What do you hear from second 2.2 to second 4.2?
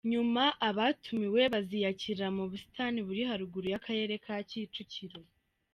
mu busitani buri haruguru y’Akarere